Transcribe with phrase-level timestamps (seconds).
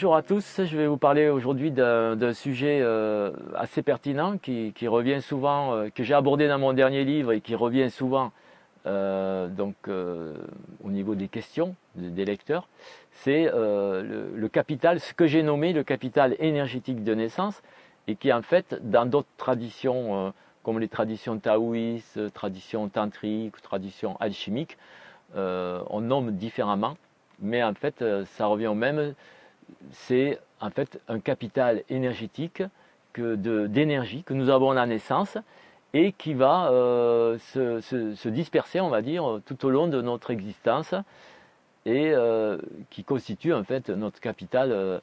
[0.00, 5.20] bonjour à tous, je vais vous parler aujourd'hui d'un sujet euh, assez pertinent qui, revient
[5.20, 8.32] souvent, euh, que j'ai abordé dans mon dernier livre et qui revient souvent
[8.86, 12.66] euh, donc, au niveau des questions des lecteurs.
[13.12, 17.60] C'est le, capital, ce que j'ai nommé le capital énergétique de naissance
[18.08, 20.32] et qui en fait dans d'autres traditions
[20.62, 24.78] comme les traditions taoïstes, traditions tantriques, traditions alchimiques,
[25.36, 26.96] on nomme différemment
[27.42, 29.14] mais en fait ça revient au même
[29.92, 32.62] c'est en fait un capital énergétique
[33.16, 35.36] d'énergie que nous avons à la naissance
[35.92, 40.94] et qui va euh, se, disperser, on va dire, tout au long de notre existence
[41.86, 42.58] et euh,
[42.90, 44.98] qui constitue en fait notre capital, euh,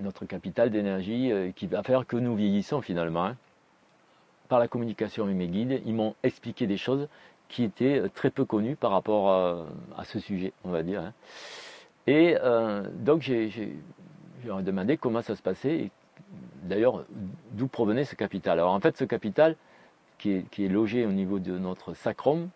[0.00, 3.26] notre capital d'énergie qui va faire que nous vieillissons finalement.
[3.26, 3.36] Hein.
[4.48, 7.08] Par la communication avec mes guides, ils m'ont expliqué des choses
[7.48, 11.12] qui étaient très peu connues par rapport à, ce sujet, on va dire.
[12.08, 13.76] Et euh, donc j'ai
[14.62, 15.90] demandé comment ça se passait, et
[16.62, 17.04] d'ailleurs
[17.52, 18.58] d'où provenait ce capital.
[18.58, 19.56] Alors en fait ce capital
[20.16, 22.48] qui est, logé au niveau de notre sacrum,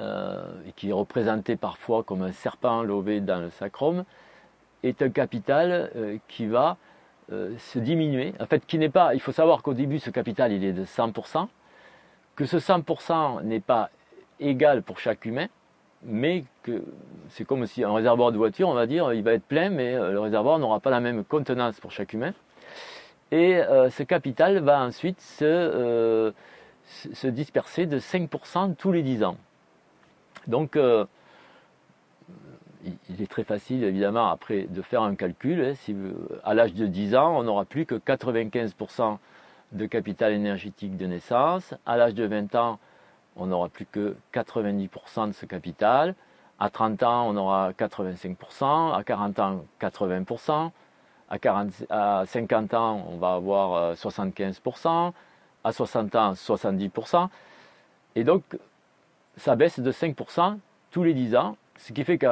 [0.00, 4.04] euh, et qui est représenté parfois comme un serpent lové dans le sacrum,
[4.82, 6.78] est un capital euh, qui va
[7.28, 8.34] se diminuer.
[8.38, 9.12] En fait, qui n'est pas.
[9.12, 11.48] Il faut savoir qu'au début, ce capital, il est de 100%,
[12.36, 13.90] que ce 100% n'est pas
[14.38, 15.48] égal pour chaque humain,
[16.06, 16.44] mais
[17.30, 19.94] c'est comme si un réservoir de voiture, on va dire, il va être plein, mais
[19.94, 22.32] euh, le réservoir n'aura pas la même contenance pour chaque humain.
[23.32, 26.30] Et euh, ce capital va ensuite se, euh,
[26.86, 29.36] se disperser de 5% tous les 10 ans.
[30.46, 30.78] Donc,
[33.10, 35.60] il est très facile, évidemment, après de faire un calcul.
[35.60, 35.96] Hein, si,
[36.44, 39.18] à l'âge de 10 ans, on n'aura plus que 95%
[39.72, 41.74] de capital énergétique de naissance.
[41.84, 42.78] À l'âge de 20 ans,
[43.36, 46.14] on n'aura plus que 90% de ce capital.
[46.58, 48.94] À 30 ans, on aura 85%.
[48.94, 50.70] À 40 ans, 80%.
[51.28, 54.88] À, 50 ans, on va avoir 75%.
[54.88, 55.10] Euh,
[55.64, 57.28] à 60 ans, 70%.
[58.14, 58.42] Et donc,
[59.36, 60.58] ça baisse de 5%
[60.90, 61.56] tous les 10 ans.
[61.78, 62.26] Ce qui fait que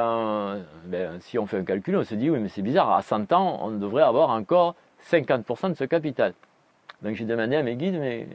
[0.85, 3.31] ben, si on fait un calcul, on se dit, oui, mais c'est bizarre, à 100
[3.33, 6.33] ans, on devrait avoir encore 50% de ce capital.
[7.01, 8.27] Donc j'ai demandé à mes guides, mais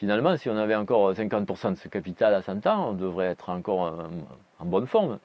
[0.00, 3.50] finalement, si on avait encore 50% de ce capital à 100 ans, on devrait être
[3.50, 3.94] encore
[4.58, 5.18] en, bonne forme.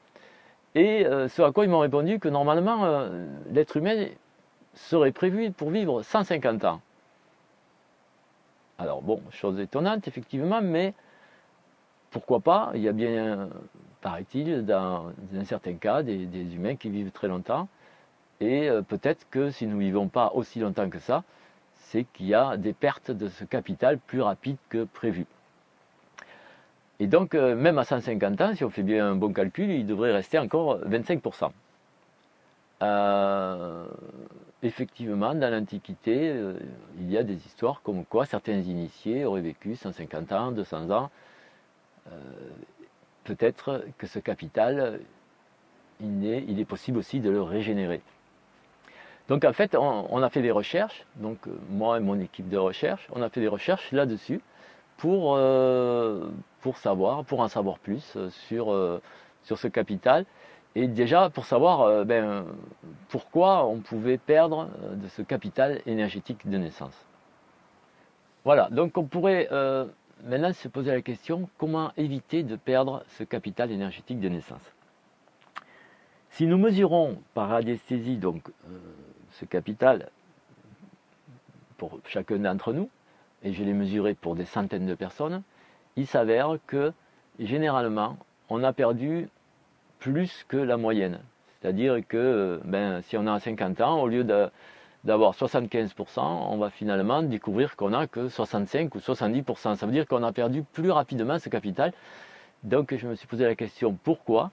[0.75, 4.07] Et euh, ce à quoi ils m'ont répondu que normalement, euh, l'être humain
[4.73, 6.81] serait prévu pour vivre 150 ans.
[8.77, 10.93] Alors bon, chose étonnante effectivement, mais
[12.11, 12.71] pourquoi pas?
[12.75, 13.47] Il y a bien,
[14.01, 17.69] paraît-il, dans, un certain cas, des, humains qui vivent très longtemps.
[18.41, 21.23] Et euh, peut-être que si nous ne vivons pas aussi longtemps que ça,
[21.95, 25.25] c'est qu'il y a des pertes de ce capital plus rapides que prévu.
[26.99, 29.85] Et donc, euh, même à 150 ans, si on fait bien un bon calcul, il
[29.85, 31.51] devrait rester encore 25%.
[32.81, 33.85] Euh,
[34.61, 36.59] effectivement, dans l'Antiquité, euh,
[36.99, 41.09] il y a des histoires comme quoi certains initiés auraient vécu 150 ans, 200 ans.
[43.23, 44.99] Peut-être que ce capital,
[45.99, 48.01] il est possible aussi de le régénérer.
[49.27, 52.57] Donc en fait, on, a fait des recherches, donc euh, moi et mon équipe de
[52.57, 54.39] recherche, on a fait des recherches là-dessus
[54.97, 56.29] pour, euh,
[56.61, 59.01] pour savoir, pour en savoir plus euh, sur,
[59.43, 60.25] sur ce capital.
[60.75, 62.43] Et déjà pour savoir ben,
[63.07, 67.05] pourquoi on pouvait perdre de ce capital énergétique de naissance.
[68.43, 69.47] Voilà, donc on pourrait
[70.25, 74.74] maintenant se poser la question comment éviter de perdre ce capital énergétique de naissance?
[76.35, 78.51] Si nous mesurons par radiesthésie donc
[79.31, 80.09] ce capital
[81.77, 82.89] pour chacun d'entre nous,
[83.41, 85.43] et je l'ai mesuré pour des centaines de personnes,
[85.95, 86.91] il s'avère que
[87.39, 88.17] généralement,
[88.49, 89.29] on a perdu
[89.99, 91.21] plus que la moyenne.
[91.61, 94.25] C'est-à-dire que ben, si on a 50 ans, au lieu
[95.05, 99.77] d'avoir 75%, on va finalement découvrir qu'on n'a que 65 ou 70%.
[99.77, 101.93] Ça veut dire qu'on a perdu plus rapidement ce capital.
[102.63, 104.51] Donc je me suis posé la question pourquoi?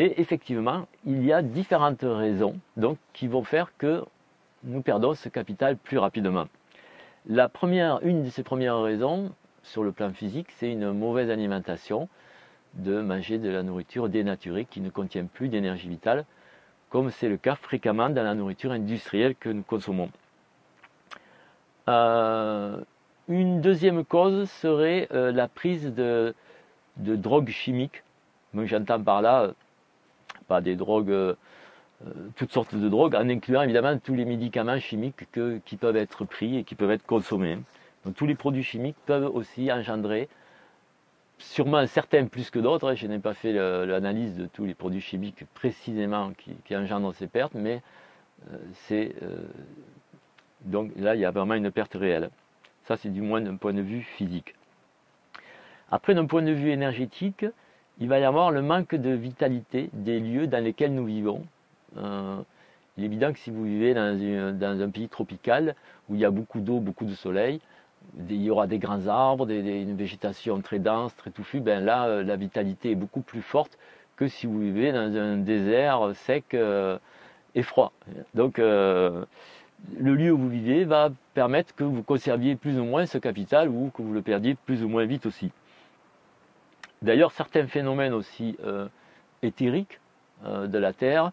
[0.00, 2.58] Et effectivement, il y a différentes raisons
[3.12, 4.02] qui vont faire que
[4.64, 6.46] nous perdons ce capital plus rapidement.
[7.26, 9.30] La première, une de ces premières raisons,
[9.62, 12.08] sur le plan physique, c'est une mauvaise alimentation,
[12.72, 16.24] de manger de la nourriture dénaturée qui ne contient plus d'énergie vitale,
[16.88, 20.08] comme c'est le cas fréquemment dans la nourriture industrielle que nous consommons.
[21.90, 22.80] Euh,
[23.28, 26.34] une deuxième cause serait euh, la prise de,
[26.96, 28.02] drogues chimiques.
[28.54, 29.52] J'entends par là,
[30.50, 31.34] pas des drogues euh,
[32.34, 35.28] toutes sortes de drogues, en incluant évidemment tous les médicaments chimiques
[35.64, 37.58] qui peuvent être pris et qui peuvent être consommés.
[38.04, 40.28] Donc tous les produits chimiques peuvent aussi engendrer,
[41.38, 45.44] sûrement certains plus que d'autres, je n'ai pas fait l'analyse de tous les produits chimiques
[45.54, 46.32] précisément
[46.64, 47.82] qui, engendrent ces pertes, mais
[48.72, 49.14] c'est
[50.62, 52.30] donc là il y a vraiment une perte réelle.
[52.84, 54.54] Ça c'est du moins d'un point de vue physique.
[55.90, 57.44] Après d'un point de vue énergétique,
[58.00, 61.42] il va y avoir le manque de vitalité des lieux dans lesquels nous vivons.
[61.96, 65.74] il est évident que si vous vivez dans, un pays tropical
[66.08, 67.60] où il y a beaucoup d'eau, beaucoup de soleil,
[68.28, 72.22] il y aura des grands arbres, une végétation très dense, très touffue, ben là, euh,
[72.24, 73.78] la vitalité est beaucoup plus forte
[74.16, 76.98] que si vous vivez dans un désert sec euh,
[77.54, 77.92] et froid.
[78.34, 79.24] Donc, euh,
[79.98, 83.68] le lieu où vous vivez va permettre que vous conserviez plus ou moins ce capital
[83.68, 85.52] ou que vous le perdiez plus ou moins vite aussi.
[87.02, 88.56] D'ailleurs, certains phénomènes aussi
[89.42, 90.00] éthériques
[90.44, 91.32] de la Terre,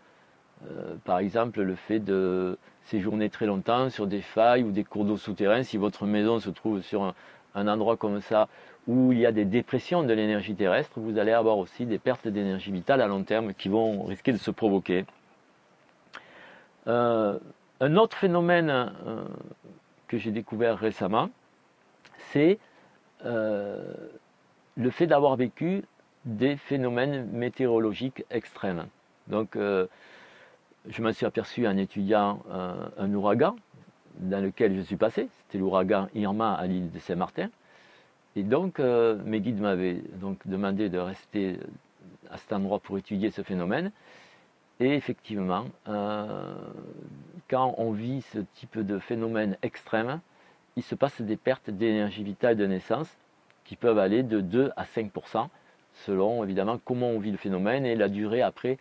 [1.04, 5.18] par exemple le fait de séjourner très longtemps sur des failles ou des cours d'eau
[5.18, 7.14] souterrains, si votre maison se trouve sur
[7.54, 8.48] un, endroit comme ça
[8.88, 12.28] où il y a des dépressions de l'énergie terrestre, vous allez avoir aussi des pertes
[12.28, 15.06] d'énergie vitale à long terme qui vont risquer de se provoquer.
[16.88, 17.38] Euh,
[17.82, 19.24] un autre phénomène euh,
[20.08, 21.30] que j'ai découvert récemment,
[22.32, 22.60] c'est
[23.26, 23.94] euh,
[24.78, 25.84] le fait d'avoir vécu
[26.26, 28.88] des phénomènes météorologiques extrêmes.
[29.28, 29.56] Donc,
[30.90, 33.56] je m'en suis aperçu en étudiant euh, un ouragan
[34.20, 35.28] dans lequel je suis passé.
[35.40, 37.50] C'était l'ouragan Irma à l'île de Saint-Martin.
[38.36, 41.60] Et donc, euh, mes guides m'avaient donc demandé de rester
[42.30, 43.92] à cet endroit pour étudier ce phénomène.
[44.80, 46.56] Et effectivement, euh,
[47.50, 50.20] quand on vit ce type de phénomène extrême,
[50.76, 53.10] il se passe des pertes d'énergie vitale de naissance
[53.68, 55.48] qui peuvent aller de 2 à 5%
[56.06, 58.78] selon évidemment comment on vit le phénomène et la durée après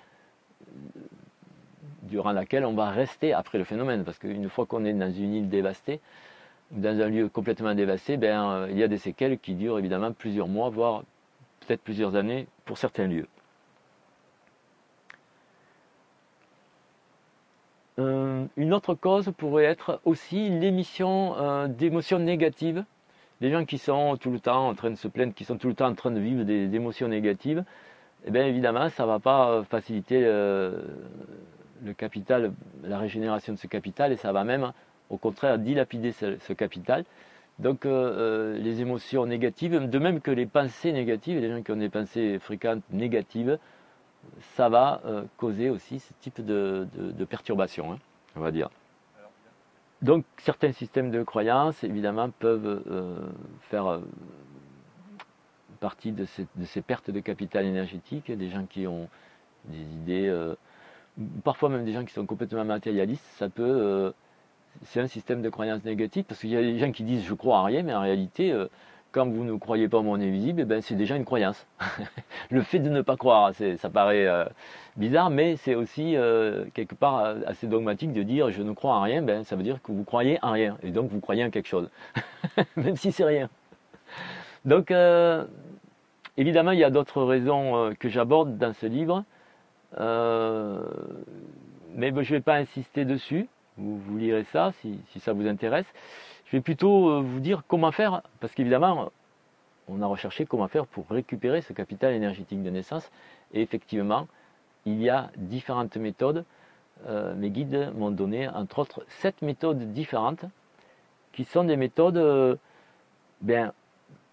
[2.02, 4.04] durant laquelle on va rester après le phénomène.
[4.04, 6.00] Parce qu'une fois qu'on est dans une île dévastée,
[6.70, 10.12] dans un lieu complètement dévasté, ben, euh, il y a des séquelles qui durent évidemment
[10.12, 11.02] plusieurs mois, voire
[11.60, 13.28] peut-être plusieurs années pour certains lieux.
[17.98, 22.84] Euh, une autre cause pourrait être aussi l'émission euh, d'émotions négatives.
[23.40, 25.68] Les gens qui sont tout le temps en train de se plaindre, qui sont tout
[25.68, 27.64] le temps en train de vivre des, émotions négatives,
[28.24, 30.20] eh bien évidemment, ça ne va pas faciliter
[31.82, 32.52] le capital,
[32.82, 34.72] la régénération de ce capital, et ça va même,
[35.10, 37.04] au contraire, dilapider ce, capital.
[37.58, 41.72] Donc, euh, euh, les émotions négatives, de même que les pensées négatives, les gens qui
[41.72, 43.58] ont des pensées fréquentes négatives,
[44.56, 47.98] ça va euh, causer aussi ce type de, de, perturbation, hein,
[48.34, 48.68] on va dire.
[50.06, 52.82] Donc, certains systèmes de croyances, évidemment, peuvent
[53.62, 54.00] faire
[55.81, 58.31] partie de ces, de ces, pertes de capital énergétique.
[58.31, 59.08] Des gens qui ont
[59.67, 60.55] des idées
[61.44, 63.62] parfois même des gens qui sont complètement matérialistes, ça peut.
[63.64, 64.12] Euh,
[64.85, 67.35] c'est un système de croyance négative parce qu'il y a des gens qui disent je
[67.35, 68.67] crois à rien, mais en réalité, euh,
[69.16, 71.66] quand vous ne croyez pas au monde invisible, eh ben, c'est déjà une croyance.
[72.50, 74.44] le fait de ne pas croire, ça paraît euh,
[74.96, 76.14] bizarre, mais c'est aussi
[76.74, 79.80] quelque part assez dogmatique de dire je ne crois à rien, ben, ça veut dire
[79.82, 81.88] que vous croyez en rien, et donc vous croyez en quelque chose,
[82.76, 83.48] même si c'est rien.
[84.66, 84.92] Donc,
[86.36, 89.24] évidemment, il y a d'autres raisons que j'aborde dans ce livre.
[89.98, 90.78] Euh,
[91.94, 93.48] mais je ne vais pas insister dessus.
[93.79, 95.86] Vous lirez ça si, ça vous intéresse.
[96.46, 99.10] Je vais plutôt euh, vous dire comment faire, parce qu'évidemment,
[99.88, 103.10] on a recherché comment faire pour récupérer ce capital énergétique de naissance.
[103.53, 104.26] Et effectivement,
[104.84, 106.44] il y a différentes méthodes.
[107.08, 110.44] Euh, mes guides m'ont donné, entre autres, sept méthodes différentes,
[111.32, 112.58] qui sont des méthodes
[113.43, 113.72] bien,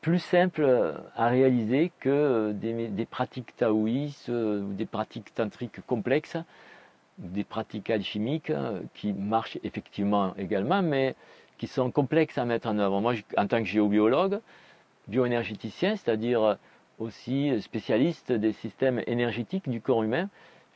[0.03, 6.37] plus simple à réaliser que euh, des, pratiques taoïstes euh, des pratiques tantriques complexes,
[7.17, 11.15] des pratiques alchimiques euh, qui marchent effectivement également, mais
[11.63, 12.99] qui sont complexes à mettre en œuvre.
[12.99, 14.41] Moi, en tant que géobiologue,
[15.07, 16.57] bioénergéticien, c'est-à-dire
[16.99, 20.27] aussi spécialiste des systèmes énergétiques du corps humain,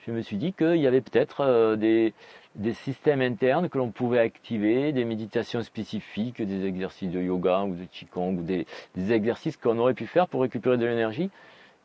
[0.05, 2.13] je me suis dit qu'il y avait peut-être des,
[2.55, 7.75] des systèmes internes que l'on pouvait activer, des méditations spécifiques, des exercices de yoga ou
[7.75, 8.65] de qigong ou des,
[8.95, 11.29] exercices qu'on aurait pu faire pour récupérer de l'énergie.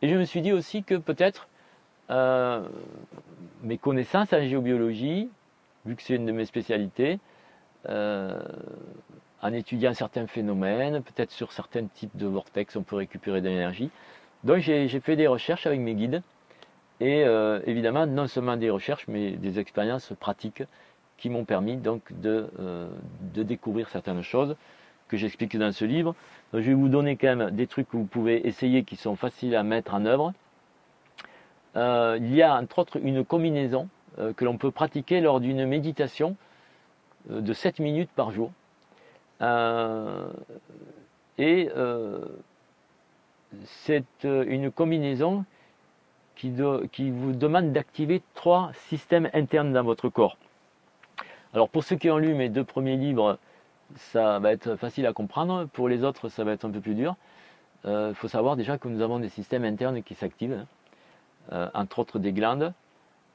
[0.03, 1.49] Et je me suis dit aussi que peut-être
[2.11, 2.63] euh,
[3.65, 5.29] mes connaissances en géobiologie,
[5.87, 7.19] vu que c'est une de mes spécialités,
[7.89, 8.41] euh,
[9.43, 13.91] en étudiant certains phénomènes, peut-être sur certains types de vortex, on peut récupérer de l'énergie.
[14.45, 16.23] Donc j'ai fait des recherches avec mes guides
[17.01, 20.63] et euh, évidemment non seulement des recherches mais des expériences pratiques
[21.17, 22.89] qui m'ont permis donc de, euh,
[23.35, 24.57] de, découvrir certaines choses
[25.09, 26.15] que j'explique dans ce livre.
[26.53, 29.57] je vais vous donner quand même des trucs que vous pouvez essayer qui sont faciles
[29.57, 30.33] à mettre en œuvre.
[31.75, 33.89] Il y a entre autres une combinaison
[34.37, 36.37] que l'on peut pratiquer lors d'une méditation
[37.29, 38.51] de 7 minutes par jour.
[41.39, 41.71] et
[43.65, 45.45] c'est une combinaison
[46.93, 50.37] qui, vous demande d'activer trois systèmes internes dans votre corps.
[51.55, 53.39] Alors pour ceux qui ont lu mes deux premiers livres,
[53.97, 55.67] ça va être facile à comprendre.
[55.67, 57.17] Pour les autres, ça va être un peu plus dur.
[57.85, 60.65] Il euh, faut savoir déjà que nous avons des systèmes internes qui s'activent,
[61.53, 62.73] euh, entre autres des glandes.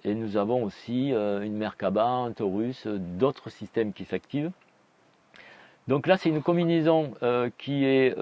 [0.04, 4.52] Et nous avons aussi euh, une Merkaba, un Taurus, d'autres systèmes qui s'activent.
[5.88, 7.14] Donc là, c'est une combinaison
[7.58, 8.14] qui, est,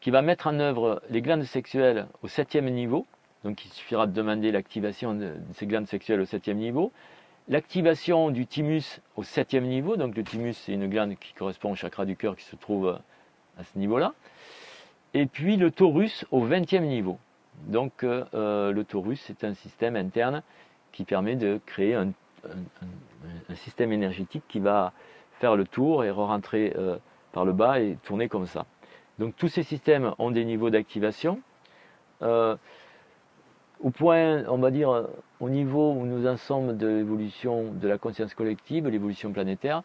[0.00, 3.06] qui va mettre en œuvre les glandes sexuelles au septième niveau.
[3.44, 6.92] Donc il suffira de demander l'activation de ces glandes sexuelles au septième niveau.
[7.48, 11.74] L'activation du thymus au septième niveau, donc le thymus c'est une glande qui correspond au
[11.74, 12.98] chakra du cœur qui se trouve
[13.58, 14.14] à ce niveau-là.
[15.12, 17.18] Et puis le torus au vingtième niveau.
[17.66, 20.42] Donc euh, euh, le torus c'est un système interne
[20.94, 22.12] qui permet de créer un,
[23.54, 24.92] système énergétique qui va
[25.40, 26.96] faire le tour et re-rentrer euh,
[27.32, 28.66] par le bas et tourner comme ça.
[29.18, 31.40] Donc tous ces systèmes ont des niveaux d'activation
[33.84, 35.08] au point, on va dire,
[35.40, 39.82] au niveau où nous en sommes de l'évolution de la conscience collective, l'évolution planétaire,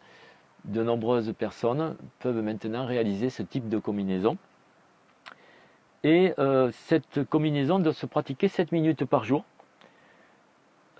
[0.64, 4.38] de nombreuses personnes peuvent maintenant réaliser ce type de combinaison.
[6.02, 9.44] Et euh, cette combinaison doit se pratiquer 7 minutes par jour.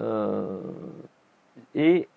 [0.01, 0.61] Euh,
[1.75, 2.09] et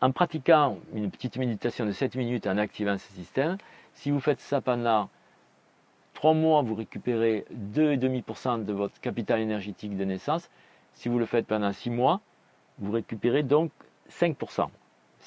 [0.00, 3.56] en pratiquant une petite méditation de 7 minutes en activant ce système,
[3.94, 5.08] si vous faites ça pendant
[6.14, 10.48] Trois mois, vous récupérez 2,5% de votre capital énergétique de naissance.
[10.94, 12.20] Si vous le faites pendant 6 mois,
[12.78, 13.70] vous récupérez donc
[14.10, 14.68] 5%.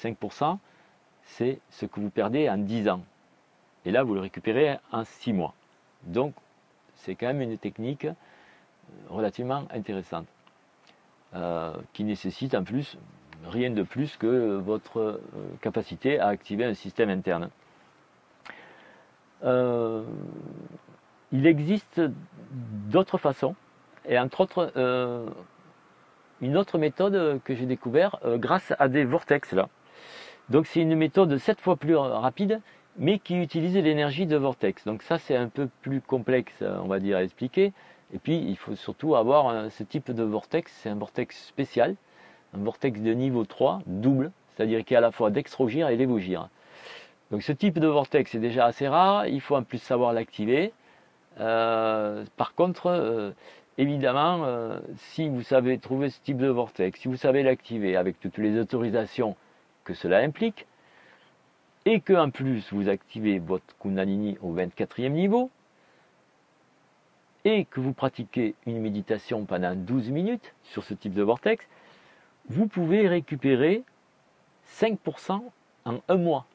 [0.02, 0.58] 5%,
[1.22, 3.02] c'est ce que vous perdez en 10 ans.
[3.84, 5.54] Et là, vous le récupérez en 6 mois.
[6.04, 6.34] Donc,
[6.96, 8.12] c'est quand même une technique euh,
[9.10, 10.26] relativement intéressante,
[11.34, 12.96] euh, qui nécessite en plus
[13.50, 15.20] rien de plus que votre euh,
[15.60, 17.50] capacité à activer un système interne.
[19.44, 20.04] Euh,
[21.30, 22.00] il existe
[22.50, 23.54] d'autres façons,
[24.06, 24.72] et entre autres,
[26.40, 29.68] une autre méthode que j'ai découvert grâce à des vortex là.
[30.48, 32.62] Donc c'est une méthode sept fois plus rapide,
[32.96, 34.86] mais qui utilise l'énergie de vortex.
[34.86, 37.74] Donc ça c'est un peu plus complexe, on va dire, à expliquer.
[38.14, 41.96] Et puis il faut surtout avoir ce type de vortex, c'est un vortex spécial,
[42.54, 46.48] un vortex de niveau 3, double, c'est-à-dire qui a à la fois dextrogire et lévogire.
[47.30, 50.72] Donc ce type de vortex est déjà assez rare, il faut en plus savoir l'activer.
[51.40, 53.32] Euh, par contre, euh,
[53.76, 58.18] évidemment, euh, si vous savez trouver ce type de vortex, si vous savez l'activer avec
[58.18, 59.36] toutes les autorisations
[59.84, 60.66] que cela implique,
[61.84, 65.50] et que en plus vous activez votre Kundalini au 24e niveau,
[67.44, 71.64] et que vous pratiquez une méditation pendant 12 minutes sur ce type de vortex,
[72.48, 73.82] vous pouvez récupérer
[74.66, 75.42] 5%
[75.84, 76.46] en un mois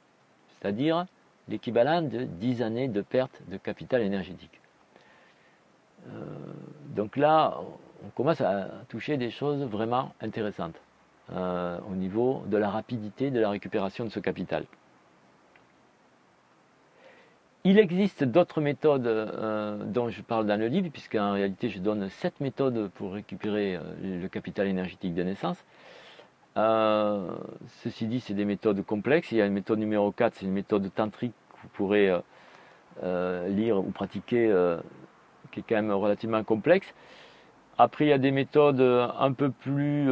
[0.63, 1.05] c'est-à-dire
[1.49, 4.61] l'équivalent de 10 années de perte de capital énergétique.
[6.07, 6.09] Euh,
[6.95, 7.59] donc là,
[8.05, 10.75] on commence à toucher des choses vraiment intéressantes
[11.33, 14.65] euh, au niveau de la rapidité de la récupération de ce capital.
[17.65, 22.09] Il existe d'autres méthodes euh, dont je parle dans le livre, puisqu'en réalité je donne
[22.09, 25.63] 7 méthodes pour récupérer le capital énergétique de naissance.
[26.57, 27.35] Euh,
[27.83, 29.31] ceci dit, c'est des méthodes complexes.
[29.31, 32.19] Il y a une méthode numéro 4, c'est une méthode tantrique que vous pourrez euh,
[33.03, 34.53] euh, lire ou pratiquer,
[35.51, 36.93] qui est quand même relativement complexe.
[37.77, 40.11] Après, il y a des méthodes un peu plus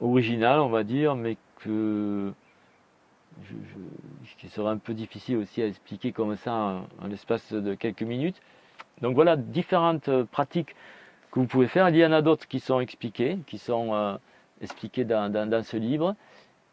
[0.00, 2.32] originales, on va dire, mais que
[4.38, 8.40] qui sera un peu difficile aussi à expliquer comme ça en, l'espace de quelques minutes.
[9.02, 10.74] Donc voilà, différentes pratiques
[11.30, 11.88] que vous pouvez faire.
[11.90, 14.18] Il y en a d'autres qui sont expliquées, qui sont
[14.60, 16.14] expliqué dans, ce livre.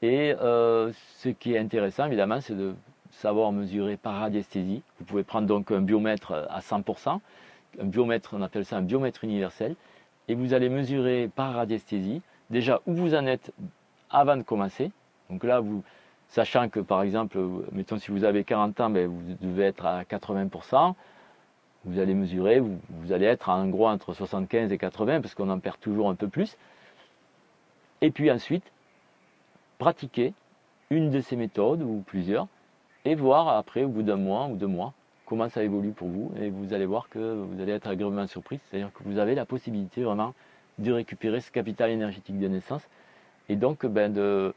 [0.01, 2.75] Et euh, ce qui est intéressant, évidemment, c'est de
[3.11, 4.81] savoir mesurer par radiesthésie.
[4.99, 7.19] Vous pouvez prendre donc un biomètre à 100%,
[7.79, 9.75] un biomètre, on appelle ça un biomètre universel,
[10.27, 13.51] et vous allez mesurer par radiesthésie déjà où vous en êtes
[14.09, 14.91] avant de commencer.
[15.29, 15.83] Donc là, vous,
[16.29, 17.39] sachant que par exemple,
[17.71, 20.95] mettons si vous avez 40 ans, ben, vous devez être à 80%,
[21.85, 25.59] vous allez mesurer, vous, allez être en gros entre 75 et 80 parce qu'on en
[25.59, 26.57] perd toujours un peu plus.
[28.01, 28.63] Et puis ensuite,
[29.79, 30.33] pratiquer
[30.89, 32.47] une de ces méthodes ou plusieurs
[33.05, 34.93] et voir après, au bout d'un mois ou deux mois,
[35.25, 36.31] comment ça évolue pour vous.
[36.39, 38.59] Et vous allez voir que vous allez être agréablement surpris.
[38.65, 40.33] C'est-à-dire que vous avez la possibilité vraiment
[40.77, 42.87] de récupérer ce capital énergétique de naissance
[43.49, 44.53] et donc ben, de,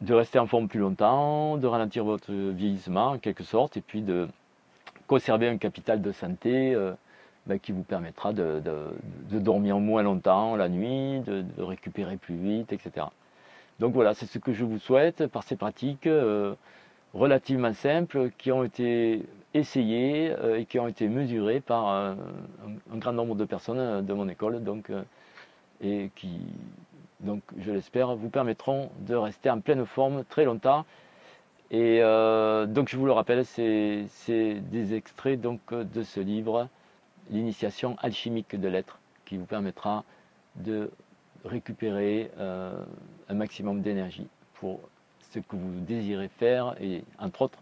[0.00, 4.02] de rester en forme plus longtemps, de ralentir votre vieillissement en quelque sorte et puis
[4.02, 4.28] de
[5.06, 6.74] conserver un capital de santé.
[6.74, 6.92] Euh,
[7.46, 8.60] ben, qui vous permettra de,
[9.30, 13.06] dormir moins longtemps la nuit, de, récupérer plus vite, etc.
[13.78, 16.54] Donc voilà, c'est ce que je vous souhaite par ces pratiques euh,
[17.14, 19.22] relativement simples qui ont été
[19.54, 22.16] essayées euh, et qui ont été mesurées par un,
[22.96, 24.90] grand nombre de personnes de mon école, donc,
[25.80, 26.40] et qui,
[27.20, 30.84] donc je l'espère, vous permettront de rester en pleine forme très longtemps.
[31.70, 34.06] Et euh, donc je vous le rappelle, c'est
[34.70, 36.68] des extraits donc, de ce livre,
[37.28, 40.04] L'initiation alchimique de l'être, qui vous permettra
[40.54, 40.92] de
[41.44, 42.72] récupérer euh,
[43.28, 44.78] un maximum d'énergie pour
[45.32, 47.58] ce que vous désirez faire et entre autres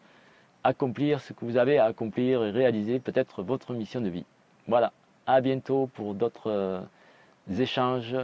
[0.64, 4.24] accomplir ce que vous avez à accomplir et réaliser peut-être votre mission de vie.
[4.68, 4.92] Voilà,
[5.26, 6.80] à bientôt pour d'autres euh,
[7.50, 8.16] échanges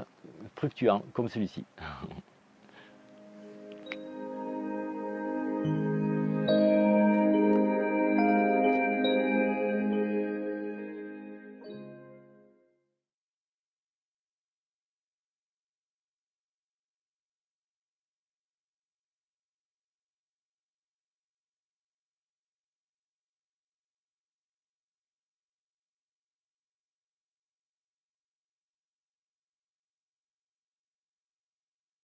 [0.56, 1.64] fluctuants comme celui-ci.